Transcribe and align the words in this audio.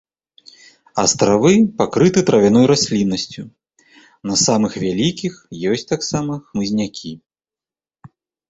Астравы 1.03 1.51
пакрыты 1.81 2.19
травяной 2.29 2.65
расліннасцю, 2.71 3.41
на 4.31 4.35
самых 4.47 4.71
вялікіх 4.87 5.33
ёсць 5.77 5.89
таксама 5.93 6.33
хмызнякі. 6.47 7.11